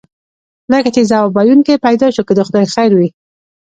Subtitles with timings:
[0.71, 3.09] لکه چې ځواب ویونکی پیدا شو، که د خدای خیر وي.